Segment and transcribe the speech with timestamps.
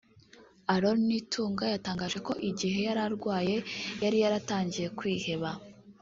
[0.73, 3.55] Aaron Nitunga yatangaje ko igihe yari arwaye
[4.03, 5.49] yari yatangiye kwiheba